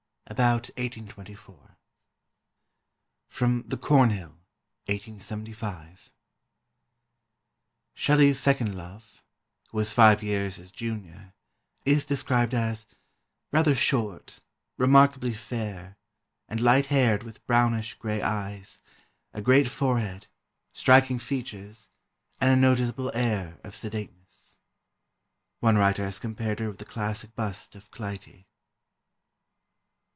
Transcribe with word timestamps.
About 0.27 0.69
1824. 0.79 1.75
[Sidenote: 3.27 3.69
The 3.69 3.75
Cornhill, 3.75 4.37
1875.] 4.85 6.09
"Shelley's 7.93 8.39
second 8.39 8.77
love, 8.77 9.25
who 9.69 9.77
was 9.79 9.91
five 9.91 10.23
years 10.23 10.55
his 10.55 10.71
junior, 10.71 11.33
is 11.83 12.05
described 12.05 12.53
as 12.53 12.85
'rather 13.51 13.75
short, 13.75 14.39
remarkably 14.77 15.33
fair, 15.33 15.97
and 16.47 16.61
light 16.61 16.85
haired 16.85 17.23
with 17.23 17.45
brownish 17.45 17.95
gray 17.95 18.21
eyes, 18.21 18.81
a 19.33 19.41
great 19.41 19.67
forehead, 19.67 20.27
striking 20.71 21.19
features, 21.19 21.89
and 22.39 22.49
a 22.49 22.55
noticeable 22.55 23.11
air 23.13 23.59
of 23.65 23.75
sedateness.' 23.75 24.57
One 25.59 25.77
writer 25.77 26.05
has 26.05 26.19
compared 26.19 26.61
her 26.61 26.69
with 26.69 26.77
the 26.77 26.85
classic 26.85 27.35
bust 27.35 27.75
of 27.75 27.91
Clytie." 27.91 28.47